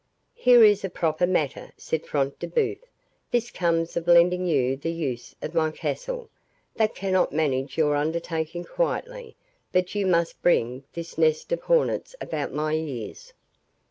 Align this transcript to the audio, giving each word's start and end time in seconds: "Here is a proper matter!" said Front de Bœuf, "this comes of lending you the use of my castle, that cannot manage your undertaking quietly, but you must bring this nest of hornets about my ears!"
"Here 0.33 0.63
is 0.63 0.83
a 0.83 0.89
proper 0.89 1.27
matter!" 1.27 1.73
said 1.77 2.07
Front 2.07 2.39
de 2.39 2.47
Bœuf, 2.47 2.79
"this 3.29 3.51
comes 3.51 3.95
of 3.95 4.07
lending 4.07 4.47
you 4.47 4.75
the 4.75 4.89
use 4.91 5.35
of 5.43 5.53
my 5.53 5.69
castle, 5.69 6.27
that 6.73 6.95
cannot 6.95 7.31
manage 7.31 7.77
your 7.77 7.95
undertaking 7.95 8.63
quietly, 8.63 9.35
but 9.71 9.93
you 9.93 10.07
must 10.07 10.41
bring 10.41 10.85
this 10.93 11.19
nest 11.19 11.51
of 11.51 11.61
hornets 11.61 12.15
about 12.19 12.51
my 12.51 12.73
ears!" 12.73 13.33